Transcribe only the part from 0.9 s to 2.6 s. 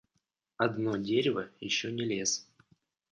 дерево еще не лес.